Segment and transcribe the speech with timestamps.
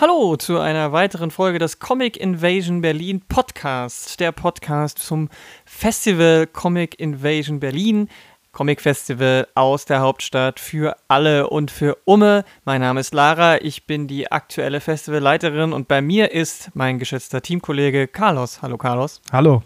[0.00, 5.28] Hallo zu einer weiteren Folge des Comic Invasion Berlin Podcast, der Podcast zum
[5.64, 8.08] Festival Comic Invasion Berlin.
[8.50, 12.44] Comic Festival aus der Hauptstadt für alle und für Umme.
[12.64, 17.40] Mein Name ist Lara, ich bin die aktuelle Festivalleiterin und bei mir ist mein geschätzter
[17.40, 18.62] Teamkollege Carlos.
[18.62, 19.20] Hallo Carlos.
[19.32, 19.62] Hallo.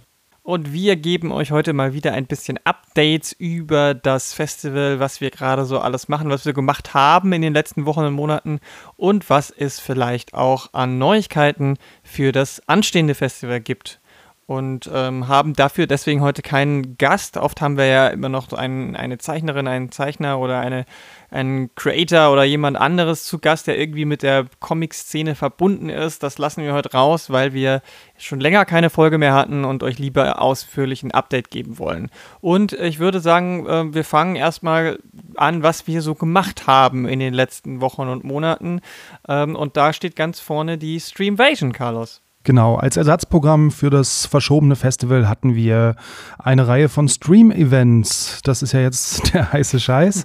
[0.48, 5.30] Und wir geben euch heute mal wieder ein bisschen Updates über das Festival, was wir
[5.30, 8.60] gerade so alles machen, was wir gemacht haben in den letzten Wochen und Monaten
[8.96, 14.00] und was es vielleicht auch an Neuigkeiten für das anstehende Festival gibt
[14.48, 17.36] und ähm, haben dafür deswegen heute keinen Gast.
[17.36, 20.86] Oft haben wir ja immer noch einen, eine Zeichnerin, einen Zeichner oder eine,
[21.30, 26.22] einen Creator oder jemand anderes zu Gast, der irgendwie mit der Comic-Szene verbunden ist.
[26.22, 27.82] Das lassen wir heute raus, weil wir
[28.16, 32.08] schon länger keine Folge mehr hatten und euch lieber ausführlich ein Update geben wollen.
[32.40, 34.98] Und ich würde sagen, äh, wir fangen erstmal
[35.36, 38.80] an, was wir so gemacht haben in den letzten Wochen und Monaten.
[39.28, 42.22] Ähm, und da steht ganz vorne die Streamvasion, Carlos.
[42.44, 45.96] Genau, als Ersatzprogramm für das verschobene Festival hatten wir
[46.38, 48.40] eine Reihe von Stream-Events.
[48.42, 50.24] Das ist ja jetzt der heiße Scheiß.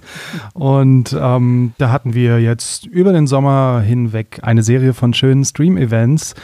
[0.54, 6.34] Und ähm, da hatten wir jetzt über den Sommer hinweg eine Serie von schönen Stream-Events,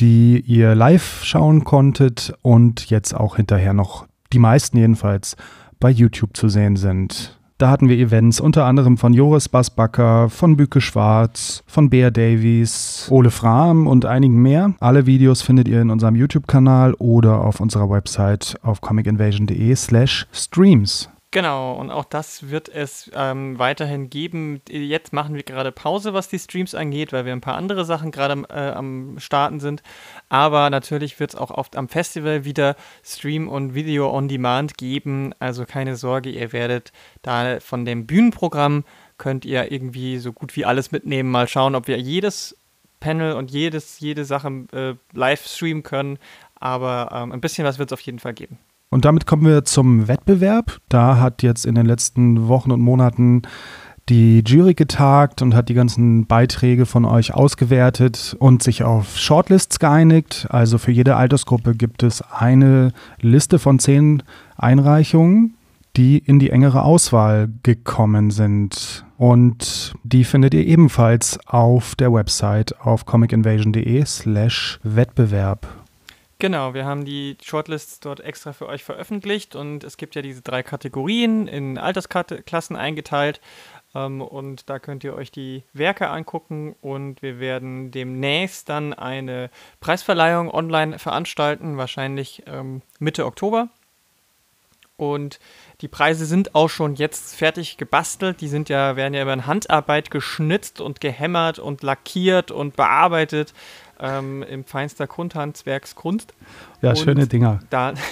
[0.00, 5.36] die ihr live schauen konntet und jetzt auch hinterher noch, die meisten jedenfalls,
[5.78, 7.37] bei YouTube zu sehen sind.
[7.58, 13.08] Da hatten wir Events unter anderem von Joris Bassbacker, von Büke Schwarz, von Bea Davies,
[13.10, 14.74] Ole Frahm und einigen mehr.
[14.78, 21.10] Alle Videos findet ihr in unserem YouTube-Kanal oder auf unserer Website auf comicinvasion.de slash streams.
[21.30, 24.62] Genau, und auch das wird es ähm, weiterhin geben.
[24.70, 28.10] Jetzt machen wir gerade Pause, was die Streams angeht, weil wir ein paar andere Sachen
[28.12, 29.82] gerade äh, am Starten sind.
[30.30, 35.34] Aber natürlich wird es auch oft am Festival wieder Stream und Video on Demand geben.
[35.38, 38.84] Also keine Sorge, ihr werdet da von dem Bühnenprogramm
[39.18, 41.30] könnt ihr irgendwie so gut wie alles mitnehmen.
[41.30, 42.56] Mal schauen, ob wir jedes
[43.00, 46.18] Panel und jedes, jede Sache äh, live streamen können.
[46.54, 48.58] Aber ähm, ein bisschen was wird es auf jeden Fall geben.
[48.90, 50.78] Und damit kommen wir zum Wettbewerb.
[50.88, 53.42] Da hat jetzt in den letzten Wochen und Monaten
[54.08, 59.78] die Jury getagt und hat die ganzen Beiträge von euch ausgewertet und sich auf Shortlists
[59.78, 60.46] geeinigt.
[60.48, 64.22] Also für jede Altersgruppe gibt es eine Liste von zehn
[64.56, 65.54] Einreichungen,
[65.96, 69.04] die in die engere Auswahl gekommen sind.
[69.18, 75.66] Und die findet ihr ebenfalls auf der Website auf comicinvasion.de slash Wettbewerb.
[76.40, 80.40] Genau, wir haben die Shortlists dort extra für euch veröffentlicht und es gibt ja diese
[80.40, 83.40] drei Kategorien in Altersklassen eingeteilt
[83.92, 89.50] ähm, und da könnt ihr euch die Werke angucken und wir werden demnächst dann eine
[89.80, 93.68] Preisverleihung online veranstalten, wahrscheinlich ähm, Mitte Oktober.
[94.98, 95.38] Und
[95.80, 98.40] die Preise sind auch schon jetzt fertig gebastelt.
[98.40, 103.54] Die sind ja, werden ja über Handarbeit geschnitzt und gehämmert und lackiert und bearbeitet
[104.00, 106.34] ähm, im feinster Grundhandwerkskunst.
[106.82, 107.60] Ja, und schöne Dinger.
[107.70, 107.94] Da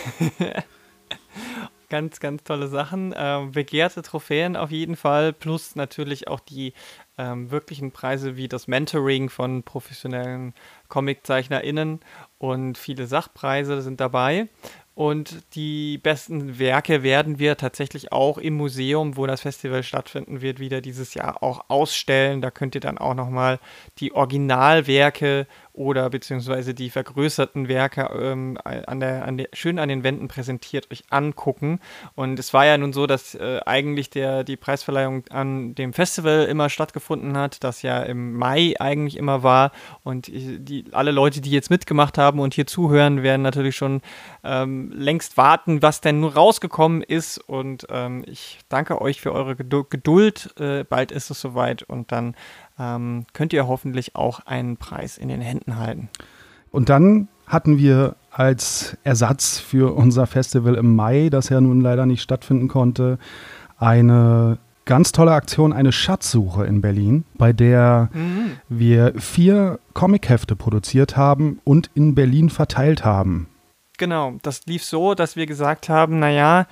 [1.88, 3.14] ganz, ganz tolle Sachen.
[3.16, 6.72] Ähm, begehrte Trophäen auf jeden Fall, plus natürlich auch die
[7.18, 10.54] ähm, wirklichen Preise wie das Mentoring von professionellen
[10.88, 12.00] ComiczeichnerInnen
[12.38, 14.48] und viele Sachpreise sind dabei.
[14.96, 20.58] Und die besten Werke werden wir tatsächlich auch im Museum, wo das Festival stattfinden wird,
[20.58, 22.40] wieder dieses Jahr auch ausstellen.
[22.40, 23.60] Da könnt ihr dann auch nochmal
[23.98, 30.02] die Originalwerke oder beziehungsweise die vergrößerten Werke ähm, an der, an der, schön an den
[30.02, 31.80] Wänden präsentiert euch angucken.
[32.14, 36.46] Und es war ja nun so, dass äh, eigentlich der, die Preisverleihung an dem Festival
[36.46, 39.72] immer stattgefunden hat, das ja im Mai eigentlich immer war.
[40.04, 44.00] Und die, alle Leute, die jetzt mitgemacht haben und hier zuhören, werden natürlich schon
[44.42, 47.38] ähm, längst warten, was denn nun rausgekommen ist.
[47.38, 50.54] Und ähm, ich danke euch für eure Geduld.
[50.58, 52.34] Äh, bald ist es soweit und dann
[52.78, 56.08] ähm, könnt ihr hoffentlich auch einen Preis in den Händen halten.
[56.70, 62.04] Und dann hatten wir als Ersatz für unser Festival im Mai, das ja nun leider
[62.04, 63.18] nicht stattfinden konnte,
[63.78, 68.52] eine ganz tolle Aktion, eine Schatzsuche in Berlin, bei der mhm.
[68.68, 73.48] wir vier Comichefte produziert haben und in Berlin verteilt haben.
[73.98, 76.66] Genau, das lief so, dass wir gesagt haben, naja,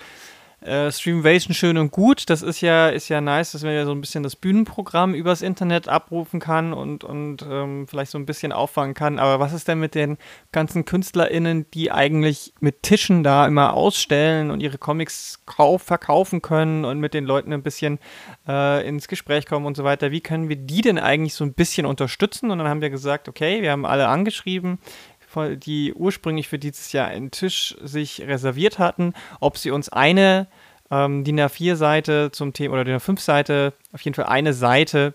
[0.65, 2.31] äh, Streamvation schön und gut.
[2.31, 5.43] Das ist ja, ist ja nice, dass man ja so ein bisschen das Bühnenprogramm übers
[5.43, 9.19] Internet abrufen kann und, und ähm, vielleicht so ein bisschen auffangen kann.
[9.19, 10.17] Aber was ist denn mit den
[10.53, 16.85] ganzen KünstlerInnen, die eigentlich mit Tischen da immer ausstellen und ihre Comics kauf, verkaufen können
[16.87, 17.99] und mit den Leuten ein bisschen
[18.49, 20.11] äh, ins Gespräch kommen und so weiter?
[20.11, 22.51] Wie können wir die denn eigentlich so ein bisschen unterstützen?
[22.51, 24.79] Und dann haben wir gesagt, okay, wir haben alle angeschrieben,
[25.57, 30.47] die ursprünglich für dieses Jahr einen Tisch sich reserviert hatten, ob sie uns eine
[30.91, 35.15] ähm, DIN A4-Seite zum Thema oder DIN A5-Seite, auf jeden Fall eine Seite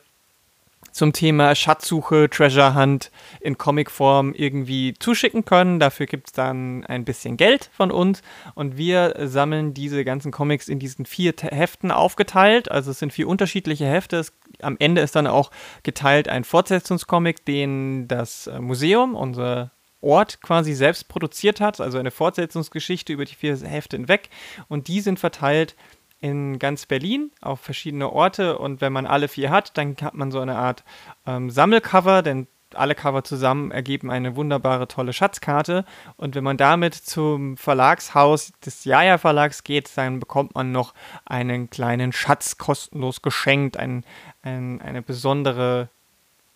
[0.91, 3.11] zum Thema Schatzsuche, Treasure Hunt
[3.41, 5.79] in Comicform irgendwie zuschicken können.
[5.79, 8.21] Dafür gibt es dann ein bisschen Geld von uns
[8.55, 12.71] und wir sammeln diese ganzen Comics in diesen vier Heften aufgeteilt.
[12.71, 14.17] Also es sind vier unterschiedliche Hefte.
[14.17, 15.51] Es, am Ende ist dann auch
[15.83, 19.71] geteilt ein Fortsetzungscomic, den das äh, Museum, unser
[20.01, 24.29] Ort quasi selbst produziert hat, also eine Fortsetzungsgeschichte über die vier Hefte hinweg.
[24.67, 25.75] Und die sind verteilt
[26.21, 28.57] in ganz Berlin auf verschiedene Orte.
[28.57, 30.83] Und wenn man alle vier hat, dann hat man so eine Art
[31.25, 35.85] ähm, Sammelcover, denn alle Cover zusammen ergeben eine wunderbare, tolle Schatzkarte.
[36.17, 40.93] Und wenn man damit zum Verlagshaus des Jaja Verlags geht, dann bekommt man noch
[41.25, 44.03] einen kleinen Schatz kostenlos geschenkt, ein,
[44.43, 45.89] ein, eine besondere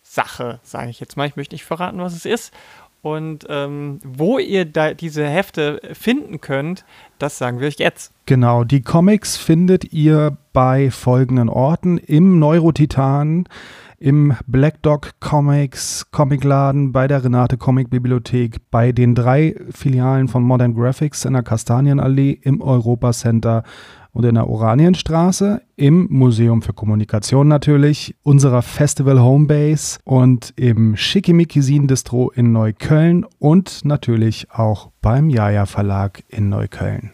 [0.03, 1.27] Sache, sage ich jetzt mal.
[1.27, 2.53] Ich möchte nicht verraten, was es ist.
[3.03, 6.85] Und ähm, wo ihr da diese Hefte finden könnt,
[7.19, 8.13] das sagen wir euch jetzt.
[8.25, 13.49] Genau, die Comics findet ihr bei folgenden Orten im Neurotitan,
[13.99, 20.41] im Black Dog Comics Comicladen, bei der Renate Comic Bibliothek, bei den drei Filialen von
[20.41, 23.63] Modern Graphics in der Kastanienallee, im Europa Center
[24.13, 31.59] und in der Oranienstraße im Museum für Kommunikation natürlich, unserer Festival Homebase und im Schickimicki
[31.87, 37.11] Distro in Neukölln und natürlich auch beim Jaja Verlag in Neukölln.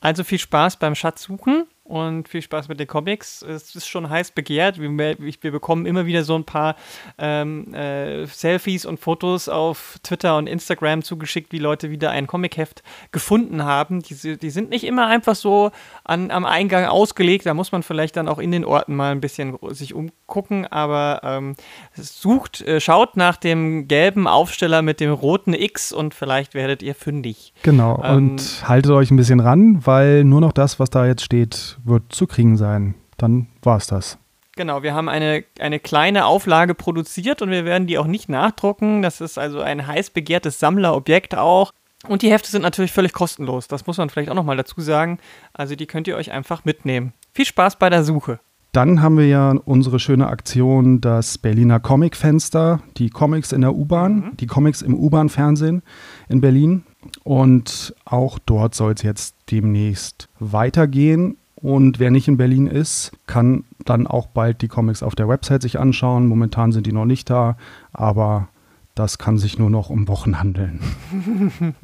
[0.00, 3.42] Also viel Spaß beim Schatzsuchen und viel Spaß mit den Comics.
[3.42, 4.80] Es ist schon heiß begehrt.
[4.80, 6.76] Wir, wir bekommen immer wieder so ein paar
[7.18, 12.84] ähm, äh, Selfies und Fotos auf Twitter und Instagram zugeschickt, wie Leute wieder ein Comicheft
[13.10, 14.02] gefunden haben.
[14.02, 15.72] Die, die sind nicht immer einfach so
[16.04, 17.46] an, am Eingang ausgelegt.
[17.46, 20.68] Da muss man vielleicht dann auch in den Orten mal ein bisschen sich umgucken.
[20.68, 21.56] Aber ähm,
[21.94, 26.94] sucht, äh, schaut nach dem gelben Aufsteller mit dem roten X und vielleicht werdet ihr
[26.94, 27.52] fündig.
[27.64, 28.00] Genau.
[28.04, 31.79] Ähm, und haltet euch ein bisschen ran, weil nur noch das, was da jetzt steht,
[31.84, 32.94] wird zu kriegen sein.
[33.16, 34.18] Dann war es das.
[34.56, 39.02] Genau, wir haben eine, eine kleine Auflage produziert und wir werden die auch nicht nachdrucken.
[39.02, 41.72] Das ist also ein heiß begehrtes Sammlerobjekt auch.
[42.08, 43.68] Und die Hefte sind natürlich völlig kostenlos.
[43.68, 45.18] Das muss man vielleicht auch nochmal dazu sagen.
[45.52, 47.12] Also die könnt ihr euch einfach mitnehmen.
[47.32, 48.40] Viel Spaß bei der Suche.
[48.72, 54.14] Dann haben wir ja unsere schöne Aktion, das Berliner Comic-Fenster, die Comics in der U-Bahn,
[54.14, 54.36] mhm.
[54.36, 55.82] die Comics im U-Bahn-Fernsehen
[56.28, 56.84] in Berlin.
[57.24, 61.36] Und auch dort soll es jetzt demnächst weitergehen.
[61.62, 65.62] Und wer nicht in Berlin ist, kann dann auch bald die Comics auf der Website
[65.62, 66.26] sich anschauen.
[66.26, 67.56] Momentan sind die noch nicht da,
[67.92, 68.48] aber
[68.94, 70.80] das kann sich nur noch um Wochen handeln.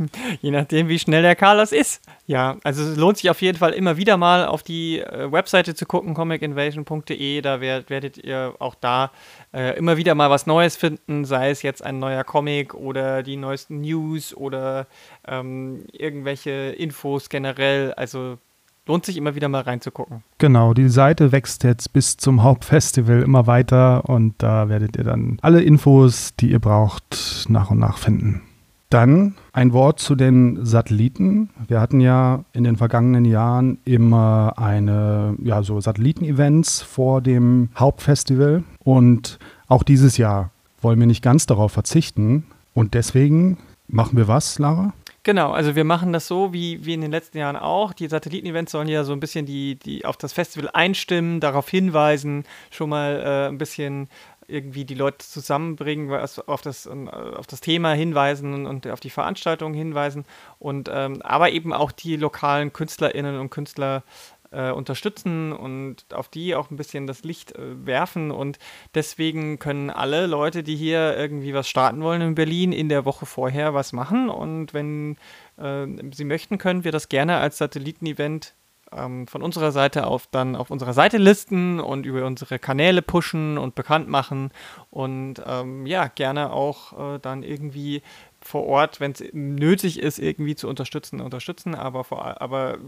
[0.43, 2.03] Je nachdem, wie schnell der Carlos ist.
[2.27, 5.75] Ja, also es lohnt sich auf jeden Fall immer wieder mal auf die äh, Webseite
[5.75, 7.41] zu gucken, comicinvasion.de.
[7.41, 9.13] Da werd, werdet ihr auch da
[9.55, 13.37] äh, immer wieder mal was Neues finden, sei es jetzt ein neuer Comic oder die
[13.37, 14.87] neuesten News oder
[15.27, 17.95] ähm, irgendwelche Infos generell.
[17.95, 18.39] Also
[18.87, 20.23] lohnt sich immer wieder mal reinzugucken.
[20.39, 25.39] Genau, die Seite wächst jetzt bis zum Hauptfestival immer weiter und da werdet ihr dann
[25.43, 28.43] alle Infos, die ihr braucht, nach und nach finden.
[28.89, 31.51] Dann ein Wort zu den Satelliten.
[31.67, 38.63] Wir hatten ja in den vergangenen Jahren immer eine, ja, so Satelliten-Events vor dem Hauptfestival
[38.85, 42.45] und auch dieses Jahr wollen wir nicht ganz darauf verzichten
[42.75, 43.59] und deswegen
[43.89, 44.93] machen wir was, Lara?
[45.27, 47.93] Genau, also wir machen das so wie, wie in den letzten Jahren auch.
[47.93, 52.45] Die Satelliten-Events sollen ja so ein bisschen die, die auf das Festival einstimmen, darauf hinweisen,
[52.71, 54.09] schon mal äh, ein bisschen
[54.47, 59.75] irgendwie die Leute zusammenbringen, auf das, äh, auf das Thema hinweisen und auf die Veranstaltung
[59.75, 60.27] hinweisen
[60.61, 64.05] und ähm, aber eben auch die lokalen KünstlerInnen und Künstler
[64.51, 68.31] äh, unterstützen und auf die auch ein bisschen das Licht äh, werfen.
[68.31, 68.59] Und
[68.95, 73.27] deswegen können alle Leute, die hier irgendwie was starten wollen in Berlin, in der Woche
[73.27, 74.29] vorher was machen.
[74.29, 75.17] Und wenn
[75.59, 78.55] äh, sie möchten, können wir das gerne als Satellitenevent
[78.93, 83.59] ähm, von unserer Seite auf dann auf unserer Seite listen und über unsere Kanäle pushen
[83.59, 84.51] und bekannt machen
[84.91, 88.03] und ähm, ja, gerne auch äh, dann irgendwie
[88.41, 92.79] vor Ort, wenn es nötig ist, irgendwie zu unterstützen, unterstützen, aber, vor, aber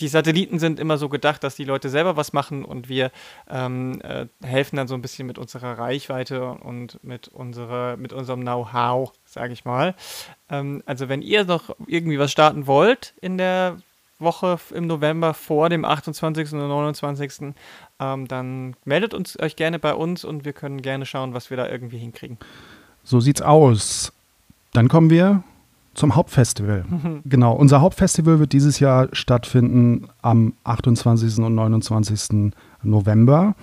[0.00, 3.10] die Satelliten sind immer so gedacht, dass die Leute selber was machen und wir
[3.48, 8.40] ähm, äh, helfen dann so ein bisschen mit unserer Reichweite und mit, unserer, mit unserem
[8.40, 9.94] Know-how, sage ich mal.
[10.48, 13.76] Ähm, also wenn ihr noch irgendwie was starten wollt in der
[14.20, 16.52] Woche im November vor dem 28.
[16.52, 17.54] und 29.
[17.98, 21.56] Ähm, dann meldet uns euch gerne bei uns und wir können gerne schauen, was wir
[21.56, 22.38] da irgendwie hinkriegen.
[23.02, 24.12] So sieht's aus.
[24.72, 25.42] Dann kommen wir
[26.00, 26.84] zum Hauptfestival.
[27.26, 31.38] genau, unser Hauptfestival wird dieses Jahr stattfinden am 28.
[31.38, 32.52] und 29.
[32.82, 33.54] November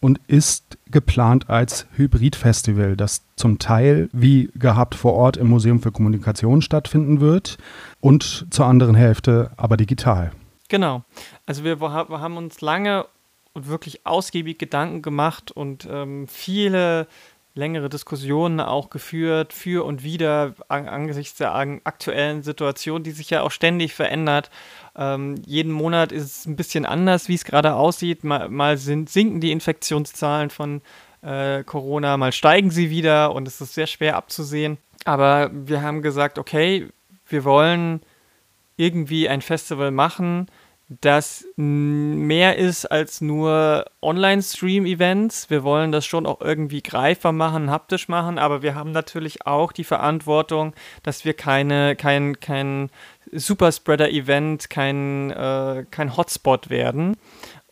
[0.00, 5.90] und ist geplant als Hybridfestival, das zum Teil wie gehabt vor Ort im Museum für
[5.90, 7.58] Kommunikation stattfinden wird
[8.00, 10.30] und zur anderen Hälfte aber digital.
[10.68, 11.02] Genau.
[11.44, 13.04] Also wir, wir haben uns lange
[13.52, 17.08] und wirklich ausgiebig Gedanken gemacht und ähm, viele
[17.54, 23.42] längere Diskussionen auch geführt, für und wieder an, angesichts der aktuellen Situation, die sich ja
[23.42, 24.50] auch ständig verändert.
[24.96, 28.24] Ähm, jeden Monat ist es ein bisschen anders, wie es gerade aussieht.
[28.24, 30.80] Mal, mal sind, sinken die Infektionszahlen von
[31.22, 34.78] äh, Corona, mal steigen sie wieder und es ist sehr schwer abzusehen.
[35.04, 36.88] Aber wir haben gesagt, okay,
[37.26, 38.00] wir wollen
[38.76, 40.46] irgendwie ein Festival machen,
[41.00, 45.48] das mehr ist als nur Online-Stream-Events.
[45.48, 49.70] Wir wollen das schon auch irgendwie greifbar machen, haptisch machen, aber wir haben natürlich auch
[49.70, 52.90] die Verantwortung, dass wir keine, kein, kein
[53.30, 57.16] Superspreader-Event, kein, äh, kein Hotspot werden.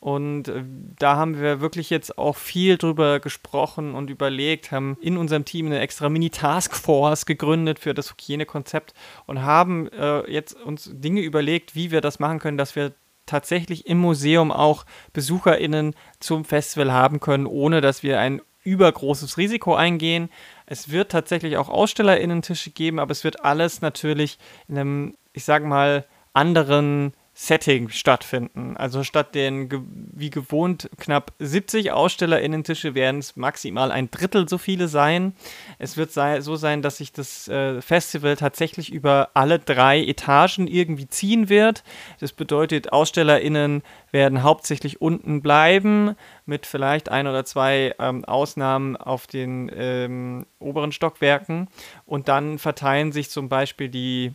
[0.01, 0.63] Und äh,
[0.97, 5.67] da haben wir wirklich jetzt auch viel drüber gesprochen und überlegt, haben in unserem Team
[5.67, 8.95] eine extra Mini-Taskforce gegründet für das Hygienekonzept
[9.27, 12.93] und haben äh, jetzt uns Dinge überlegt, wie wir das machen können, dass wir
[13.29, 19.75] tatsächlich im Museum auch BesucherInnen zum Festival haben können, ohne dass wir ein übergroßes Risiko
[19.75, 20.29] eingehen.
[20.67, 25.65] Es wird tatsächlich auch AusstellerInnen-Tische geben, aber es wird alles natürlich in einem, ich sag
[25.65, 28.77] mal, anderen Setting stattfinden.
[28.77, 29.69] Also statt den
[30.13, 35.35] wie gewohnt knapp 70 AusstellerInnen-Tische werden es maximal ein Drittel so viele sein.
[35.79, 40.67] Es wird sei, so sein, dass sich das äh, Festival tatsächlich über alle drei Etagen
[40.67, 41.85] irgendwie ziehen wird.
[42.19, 49.29] Das bedeutet, AusstellerInnen werden hauptsächlich unten bleiben, mit vielleicht ein oder zwei ähm, Ausnahmen auf
[49.29, 51.69] den ähm, oberen Stockwerken.
[52.05, 54.33] Und dann verteilen sich zum Beispiel die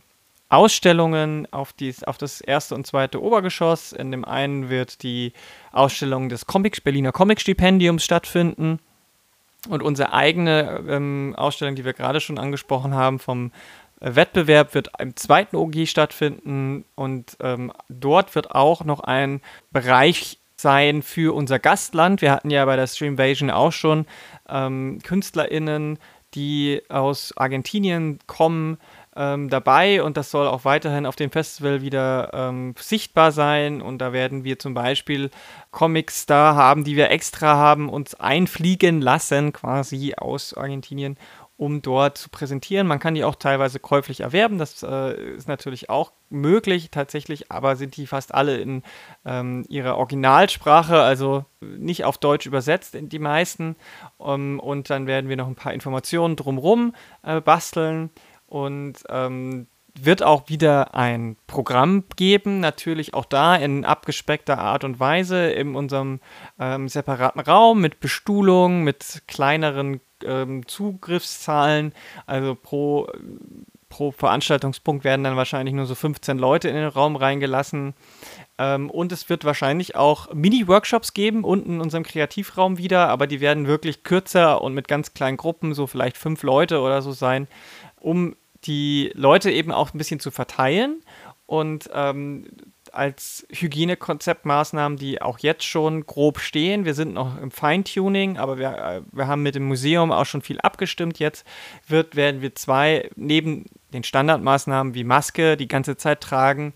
[0.54, 3.92] Ausstellungen auf, dies, auf das erste und zweite Obergeschoss.
[3.92, 5.32] In dem einen wird die
[5.72, 8.78] Ausstellung des Comic, Berliner Comic-Stipendiums stattfinden.
[9.68, 13.50] Und unsere eigene ähm, Ausstellung, die wir gerade schon angesprochen haben, vom
[14.00, 16.84] äh, Wettbewerb wird im zweiten OG stattfinden.
[16.94, 19.40] Und ähm, dort wird auch noch ein
[19.72, 22.22] Bereich sein für unser Gastland.
[22.22, 24.06] Wir hatten ja bei der Streamvasion auch schon
[24.48, 25.98] ähm, KünstlerInnen,
[26.34, 28.78] die aus Argentinien kommen,
[29.16, 33.80] ähm, dabei und das soll auch weiterhin auf dem Festival wieder ähm, sichtbar sein.
[33.80, 35.30] Und da werden wir zum Beispiel
[35.70, 41.16] Comics da haben, die wir extra haben uns einfliegen lassen, quasi aus Argentinien,
[41.56, 42.86] um dort zu präsentieren.
[42.88, 47.76] Man kann die auch teilweise käuflich erwerben, das äh, ist natürlich auch möglich tatsächlich, aber
[47.76, 48.82] sind die fast alle in
[49.24, 53.76] ähm, ihrer Originalsprache, also nicht auf Deutsch übersetzt, die meisten.
[54.18, 58.10] Um, ähm, und dann werden wir noch ein paar Informationen drumherum äh, basteln
[58.46, 64.98] und ähm, wird auch wieder ein Programm geben, natürlich auch da in abgespeckter Art und
[64.98, 66.20] Weise in unserem
[66.58, 71.92] ähm, separaten Raum mit Bestuhlung, mit kleineren ähm, Zugriffszahlen.
[72.26, 73.06] Also pro,
[73.88, 77.94] pro Veranstaltungspunkt werden dann wahrscheinlich nur so 15 Leute in den Raum reingelassen.
[78.58, 83.40] Ähm, und es wird wahrscheinlich auch Mini-Workshops geben, unten in unserem Kreativraum wieder, aber die
[83.40, 87.46] werden wirklich kürzer und mit ganz kleinen Gruppen, so vielleicht fünf Leute oder so sein,
[88.04, 91.02] um die Leute eben auch ein bisschen zu verteilen
[91.46, 92.46] und ähm,
[92.92, 96.84] als Hygienekonzeptmaßnahmen, die auch jetzt schon grob stehen.
[96.84, 100.42] Wir sind noch im Feintuning, aber wir, äh, wir haben mit dem Museum auch schon
[100.42, 101.18] viel abgestimmt.
[101.18, 101.46] Jetzt
[101.88, 106.72] wird, werden wir zwei neben den Standardmaßnahmen wie Maske die ganze Zeit tragen,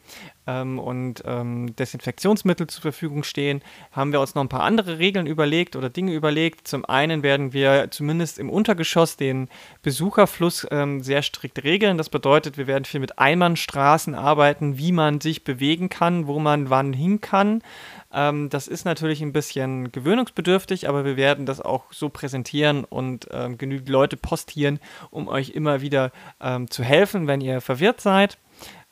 [0.48, 3.62] ähm, und ähm, Desinfektionsmittel zur Verfügung stehen,
[3.92, 6.66] haben wir uns noch ein paar andere Regeln überlegt oder Dinge überlegt.
[6.66, 9.48] Zum einen werden wir zumindest im Untergeschoss den
[9.82, 11.98] Besucherfluss ähm, sehr strikt regeln.
[11.98, 16.70] Das bedeutet, wir werden viel mit Einbahnstraßen arbeiten, wie man sich bewegen kann, wo man
[16.70, 17.62] wann hin kann.
[18.10, 23.28] Ähm, das ist natürlich ein bisschen gewöhnungsbedürftig, aber wir werden das auch so präsentieren und
[23.30, 28.38] ähm, genügend Leute postieren, um euch immer wieder ähm, zu helfen, wenn ihr verwirrt seid.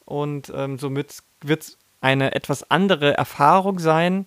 [0.06, 4.26] Und ähm, somit wird es eine etwas andere Erfahrung sein.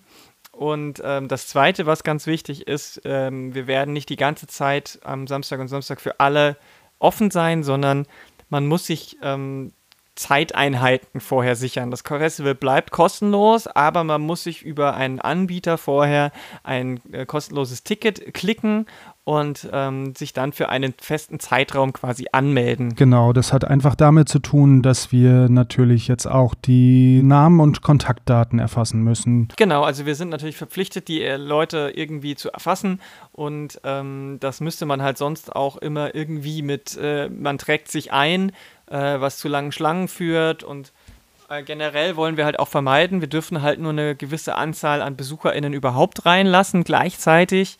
[0.52, 5.00] Und ähm, das Zweite, was ganz wichtig ist, ähm, wir werden nicht die ganze Zeit
[5.02, 6.56] am Samstag und Samstag für alle
[6.98, 8.06] offen sein, sondern
[8.50, 9.72] man muss sich ähm,
[10.16, 11.90] Zeiteinheiten vorher sichern.
[11.90, 16.30] Das Festival bleibt kostenlos, aber man muss sich über einen Anbieter vorher
[16.62, 18.86] ein äh, kostenloses Ticket klicken
[19.24, 22.94] und ähm, sich dann für einen festen Zeitraum quasi anmelden.
[22.96, 27.82] Genau, das hat einfach damit zu tun, dass wir natürlich jetzt auch die Namen und
[27.82, 29.48] Kontaktdaten erfassen müssen.
[29.56, 33.00] Genau, also wir sind natürlich verpflichtet, die äh, Leute irgendwie zu erfassen
[33.32, 38.12] und ähm, das müsste man halt sonst auch immer irgendwie mit, äh, man trägt sich
[38.12, 38.52] ein,
[38.86, 40.92] äh, was zu langen Schlangen führt und
[41.50, 45.16] äh, generell wollen wir halt auch vermeiden, wir dürfen halt nur eine gewisse Anzahl an
[45.16, 47.76] BesucherInnen überhaupt reinlassen gleichzeitig.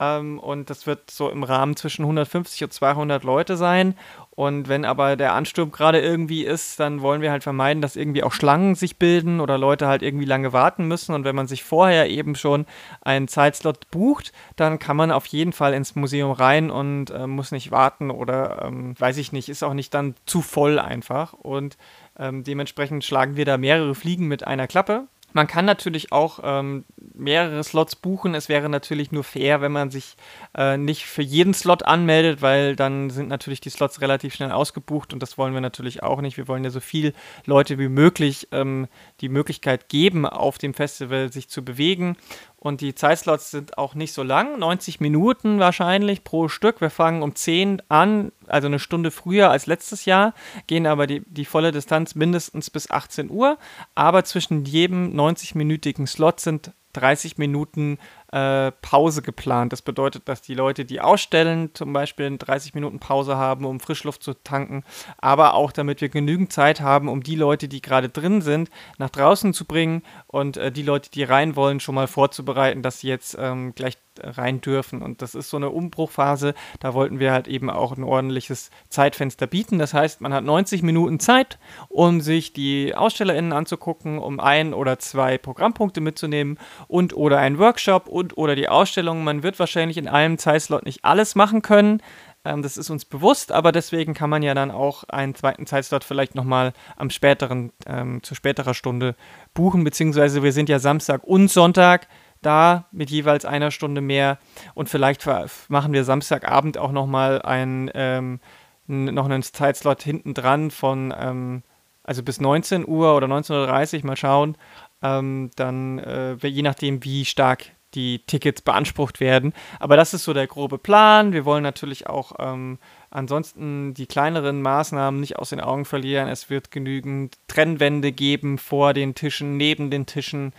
[0.00, 3.94] Ähm, und das wird so im Rahmen zwischen 150 und 200 Leute sein.
[4.30, 8.24] Und wenn aber der Ansturm gerade irgendwie ist, dann wollen wir halt vermeiden, dass irgendwie
[8.24, 11.14] auch Schlangen sich bilden oder Leute halt irgendwie lange warten müssen.
[11.14, 12.66] Und wenn man sich vorher eben schon
[13.00, 17.52] einen Zeitslot bucht, dann kann man auf jeden Fall ins Museum rein und äh, muss
[17.52, 21.32] nicht warten oder ähm, weiß ich nicht, ist auch nicht dann zu voll einfach.
[21.34, 21.76] Und
[22.18, 25.06] ähm, dementsprechend schlagen wir da mehrere Fliegen mit einer Klappe.
[25.34, 28.36] Man kann natürlich auch ähm, mehrere Slots buchen.
[28.36, 30.14] Es wäre natürlich nur fair, wenn man sich
[30.56, 35.12] äh, nicht für jeden Slot anmeldet, weil dann sind natürlich die Slots relativ schnell ausgebucht
[35.12, 36.36] und das wollen wir natürlich auch nicht.
[36.36, 37.12] Wir wollen ja so viele
[37.46, 38.86] Leute wie möglich ähm,
[39.20, 42.16] die Möglichkeit geben, auf dem Festival sich zu bewegen
[42.64, 46.80] und die Zeitslots sind auch nicht so lang, 90 Minuten wahrscheinlich pro Stück.
[46.80, 50.32] Wir fangen um 10 an, also eine Stunde früher als letztes Jahr,
[50.66, 53.58] gehen aber die, die volle Distanz mindestens bis 18 Uhr.
[53.94, 57.98] Aber zwischen jedem 90-minütigen Slot sind 30 Minuten
[58.32, 59.72] äh, Pause geplant.
[59.72, 63.80] Das bedeutet, dass die Leute, die ausstellen, zum Beispiel eine 30 Minuten Pause haben, um
[63.80, 64.84] Frischluft zu tanken,
[65.18, 69.10] aber auch damit wir genügend Zeit haben, um die Leute, die gerade drin sind, nach
[69.10, 73.08] draußen zu bringen und äh, die Leute, die rein wollen, schon mal vorzubereiten, dass sie
[73.08, 75.02] jetzt ähm, gleich rein dürfen.
[75.02, 76.54] Und das ist so eine Umbruchphase.
[76.80, 79.78] Da wollten wir halt eben auch ein ordentliches Zeitfenster bieten.
[79.78, 84.98] Das heißt, man hat 90 Minuten Zeit, um sich die AusstellerInnen anzugucken, um ein oder
[84.98, 89.24] zwei Programmpunkte mitzunehmen und oder einen Workshop und oder die Ausstellung.
[89.24, 92.00] Man wird wahrscheinlich in einem Zeitslot nicht alles machen können.
[92.44, 96.04] Ähm, das ist uns bewusst, aber deswegen kann man ja dann auch einen zweiten Zeitslot
[96.04, 99.16] vielleicht nochmal am späteren, ähm, zu späterer Stunde
[99.54, 102.06] buchen, beziehungsweise wir sind ja Samstag und Sonntag
[102.44, 104.38] da mit jeweils einer Stunde mehr.
[104.74, 105.26] Und vielleicht
[105.68, 108.40] machen wir Samstagabend auch nochmal ein, ähm,
[108.86, 111.62] noch einen Zeitslot hinten dran von, ähm,
[112.02, 114.56] also bis 19 Uhr oder 19.30 Uhr, mal schauen.
[115.02, 119.52] Ähm, dann, äh, je nachdem, wie stark die Tickets beansprucht werden.
[119.78, 121.32] Aber das ist so der grobe Plan.
[121.32, 122.78] Wir wollen natürlich auch ähm,
[123.10, 126.28] ansonsten die kleineren Maßnahmen nicht aus den Augen verlieren.
[126.28, 130.52] Es wird genügend Trennwände geben vor den Tischen, neben den Tischen.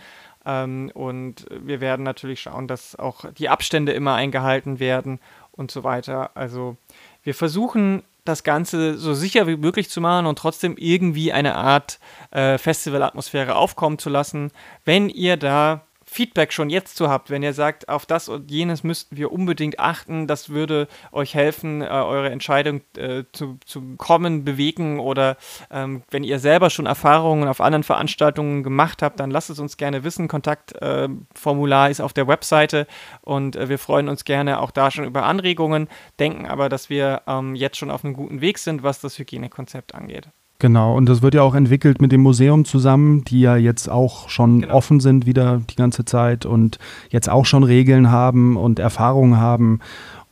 [0.46, 5.18] Ähm, und wir werden natürlich schauen, dass auch die Abstände immer eingehalten werden
[5.52, 6.30] und so weiter.
[6.34, 6.76] Also
[7.22, 11.98] wir versuchen das Ganze so sicher wie möglich zu machen und trotzdem irgendwie eine Art
[12.30, 14.50] äh, Festivalatmosphäre aufkommen zu lassen.
[14.84, 15.85] Wenn ihr da
[16.16, 19.78] Feedback schon jetzt zu habt, wenn ihr sagt, auf das und jenes müssten wir unbedingt
[19.78, 25.36] achten, das würde euch helfen, äh, eure Entscheidung äh, zu, zu kommen, bewegen oder
[25.70, 29.76] ähm, wenn ihr selber schon Erfahrungen auf anderen Veranstaltungen gemacht habt, dann lasst es uns
[29.76, 30.26] gerne wissen.
[30.26, 32.86] Kontaktformular äh, ist auf der Webseite
[33.20, 35.86] und äh, wir freuen uns gerne auch da schon über Anregungen,
[36.18, 39.94] denken aber, dass wir ähm, jetzt schon auf einem guten Weg sind, was das Hygienekonzept
[39.94, 40.28] angeht.
[40.58, 44.30] Genau, und das wird ja auch entwickelt mit dem Museum zusammen, die ja jetzt auch
[44.30, 44.74] schon genau.
[44.74, 46.78] offen sind wieder die ganze Zeit und
[47.10, 49.80] jetzt auch schon Regeln haben und Erfahrungen haben.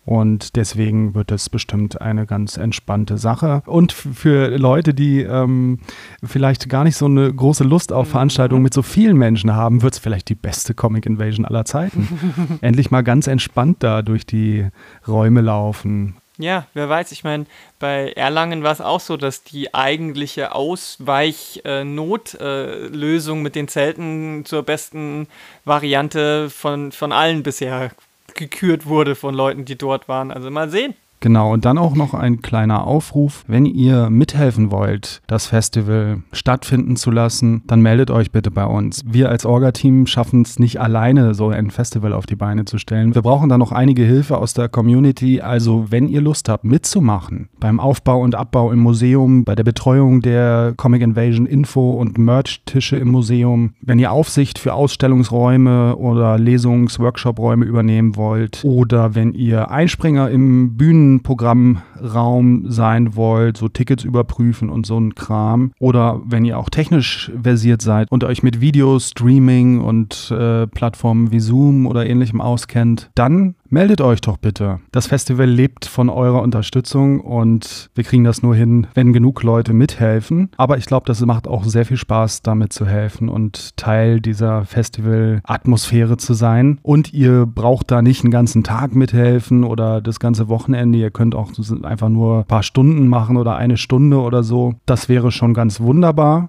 [0.07, 3.63] Und deswegen wird es bestimmt eine ganz entspannte Sache.
[3.65, 5.79] Und für Leute, die ähm,
[6.23, 8.13] vielleicht gar nicht so eine große Lust auf mhm.
[8.13, 12.59] Veranstaltungen mit so vielen Menschen haben, wird es vielleicht die beste Comic Invasion aller Zeiten.
[12.61, 14.67] Endlich mal ganz entspannt da durch die
[15.07, 17.47] Räume laufen ja, wer weiß, ich meine,
[17.79, 25.29] bei Erlangen war es auch so, dass die eigentliche Ausweich-Notlösung mit den Zelten zur besten
[25.65, 27.93] Variante von, von allen bisher
[28.35, 30.33] gekürt wurde von Leuten, die dort waren.
[30.33, 30.95] Also mal sehen.
[31.25, 33.45] Genau, und dann auch noch ein kleiner Aufruf.
[33.47, 39.03] Wenn ihr mithelfen wollt, das Festival stattfinden zu lassen, dann meldet euch bitte bei uns.
[39.07, 43.15] Wir als Orga-Team schaffen es nicht alleine, so ein Festival auf die Beine zu stellen.
[43.15, 45.41] Wir brauchen da noch einige Hilfe aus der Community.
[45.41, 50.21] Also, wenn ihr Lust habt, mitzumachen beim Aufbau und Abbau im Museum, bei der Betreuung
[50.21, 56.99] der Comic Invasion Info- und Merch-Tische im Museum, wenn ihr Aufsicht für Ausstellungsräume oder Lesungs-,
[56.99, 64.71] Workshop-Räume übernehmen wollt oder wenn ihr Einspringer im Bühnen Programmraum sein wollt, so Tickets überprüfen
[64.71, 65.73] und so ein Kram.
[65.79, 71.31] Oder wenn ihr auch technisch versiert seid und euch mit Video, Streaming und äh, Plattformen
[71.31, 74.79] wie Zoom oder ähnlichem auskennt, dann meldet euch doch bitte.
[74.93, 79.75] Das Festival lebt von eurer Unterstützung und wir kriegen das nur hin, wenn genug Leute
[79.75, 80.51] mithelfen.
[80.57, 84.65] Aber ich glaube, das macht auch sehr viel Spaß, damit zu helfen und Teil dieser
[84.65, 86.79] Festival-Atmosphäre zu sein.
[86.83, 90.99] Und ihr braucht da nicht einen ganzen Tag mithelfen oder das ganze Wochenende.
[90.99, 91.51] Ihr könnt auch
[91.83, 94.75] einfach nur ein paar Stunden machen oder eine Stunde oder so.
[94.87, 96.49] Das wäre schon ganz wunderbar.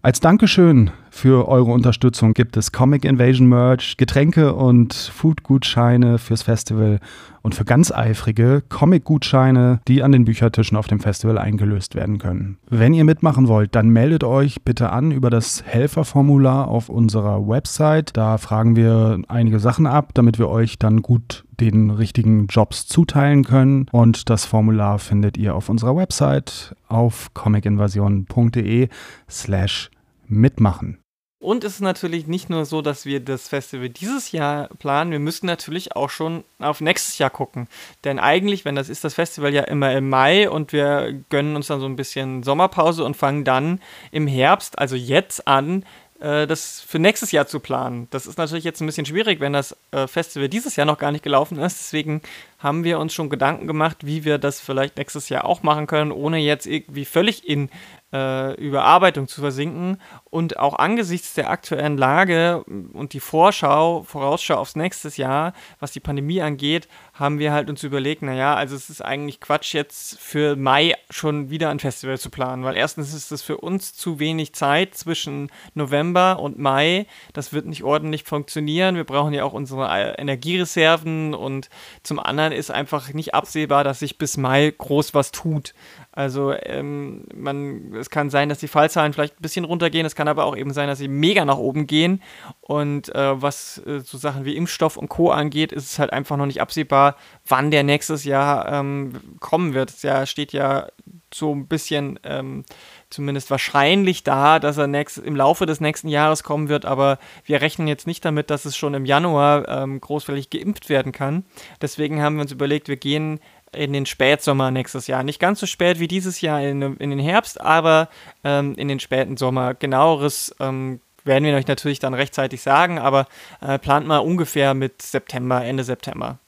[0.00, 7.00] Als Dankeschön für eure Unterstützung gibt es Comic Invasion Merch, Getränke und Food-Gutscheine fürs Festival
[7.42, 12.58] und für ganz eifrige Comic-Gutscheine, die an den Büchertischen auf dem Festival eingelöst werden können.
[12.70, 18.16] Wenn ihr mitmachen wollt, dann meldet euch bitte an über das Helferformular auf unserer Website.
[18.16, 23.42] Da fragen wir einige Sachen ab, damit wir euch dann gut den richtigen Jobs zuteilen
[23.42, 23.86] können.
[23.90, 28.88] Und das Formular findet ihr auf unserer Website auf comicinvasion.de
[29.28, 29.90] slash
[30.28, 30.98] mitmachen.
[31.40, 35.20] Und es ist natürlich nicht nur so, dass wir das Festival dieses Jahr planen, wir
[35.20, 37.68] müssen natürlich auch schon auf nächstes Jahr gucken.
[38.02, 41.68] Denn eigentlich, wenn das ist, das Festival ja immer im Mai und wir gönnen uns
[41.68, 45.84] dann so ein bisschen Sommerpause und fangen dann im Herbst, also jetzt an,
[46.20, 48.08] äh, das für nächstes Jahr zu planen.
[48.10, 51.12] Das ist natürlich jetzt ein bisschen schwierig, wenn das äh, Festival dieses Jahr noch gar
[51.12, 51.78] nicht gelaufen ist.
[51.78, 52.20] Deswegen
[52.58, 56.10] haben wir uns schon Gedanken gemacht, wie wir das vielleicht nächstes Jahr auch machen können,
[56.10, 57.70] ohne jetzt irgendwie völlig in
[58.12, 59.98] äh, Überarbeitung zu versinken.
[60.24, 66.00] Und auch angesichts der aktuellen Lage und die Vorschau, Vorausschau aufs nächste Jahr, was die
[66.00, 70.54] Pandemie angeht, haben wir halt uns überlegt, naja, also es ist eigentlich Quatsch, jetzt für
[70.54, 74.54] Mai schon wieder ein Festival zu planen, weil erstens ist es für uns zu wenig
[74.54, 77.06] Zeit zwischen November und Mai.
[77.32, 78.94] Das wird nicht ordentlich funktionieren.
[78.94, 81.68] Wir brauchen ja auch unsere äh, Energiereserven und
[82.04, 85.74] zum anderen ist einfach nicht absehbar, dass sich bis Mai groß was tut.
[86.18, 90.26] Also ähm, man, es kann sein, dass die Fallzahlen vielleicht ein bisschen runtergehen, es kann
[90.26, 92.22] aber auch eben sein, dass sie mega nach oben gehen.
[92.60, 95.30] Und äh, was äh, so Sachen wie Impfstoff und Co.
[95.30, 97.07] angeht, ist es halt einfach noch nicht absehbar,
[97.46, 99.90] wann der nächstes Jahr ähm, kommen wird.
[99.90, 100.88] Es ja, steht ja
[101.32, 102.64] so ein bisschen ähm,
[103.10, 107.60] zumindest wahrscheinlich da, dass er nächst, im Laufe des nächsten Jahres kommen wird, aber wir
[107.60, 111.44] rechnen jetzt nicht damit, dass es schon im Januar ähm, großflächig geimpft werden kann.
[111.80, 113.40] Deswegen haben wir uns überlegt, wir gehen
[113.72, 115.22] in den Spätsommer nächstes Jahr.
[115.22, 118.08] Nicht ganz so spät wie dieses Jahr in, in den Herbst, aber
[118.44, 119.74] ähm, in den späten Sommer.
[119.74, 123.26] Genaueres ähm, werden wir euch natürlich dann rechtzeitig sagen, aber
[123.60, 126.38] äh, plant mal ungefähr mit September, Ende September.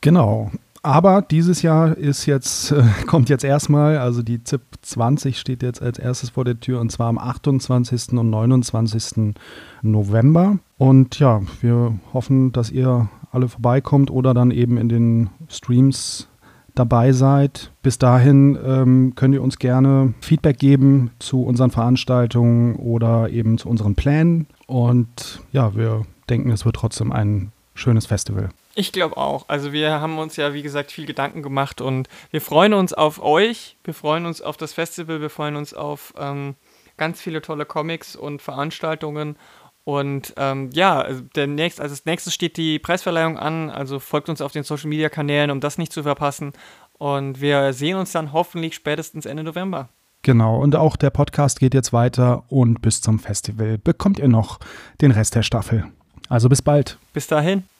[0.00, 0.50] Genau.
[0.82, 5.82] Aber dieses Jahr ist jetzt, äh, kommt jetzt erstmal, also die ZIP 20 steht jetzt
[5.82, 8.12] als erstes vor der Tür und zwar am 28.
[8.12, 9.34] und 29.
[9.82, 10.58] November.
[10.76, 16.28] Und ja, wir hoffen, dass ihr alle vorbeikommt oder dann eben in den Streams
[16.74, 17.72] dabei seid.
[17.82, 23.68] Bis dahin ähm, könnt ihr uns gerne Feedback geben zu unseren Veranstaltungen oder eben zu
[23.68, 24.46] unseren Plänen.
[24.66, 28.50] Und ja, wir denken, es wird trotzdem ein schönes Festival.
[28.78, 29.46] Ich glaube auch.
[29.48, 33.20] Also wir haben uns ja, wie gesagt, viel Gedanken gemacht und wir freuen uns auf
[33.20, 36.54] euch, wir freuen uns auf das Festival, wir freuen uns auf ähm,
[36.96, 39.34] ganz viele tolle Comics und Veranstaltungen
[39.82, 44.40] und ähm, ja, also demnächst, also als nächstes steht die Preisverleihung an, also folgt uns
[44.40, 46.52] auf den Social Media Kanälen, um das nicht zu verpassen.
[46.98, 49.88] Und wir sehen uns dann hoffentlich spätestens Ende November.
[50.22, 54.60] Genau, und auch der Podcast geht jetzt weiter und bis zum Festival bekommt ihr noch
[55.00, 55.86] den Rest der Staffel.
[56.28, 56.98] Also bis bald.
[57.12, 57.64] Bis dahin,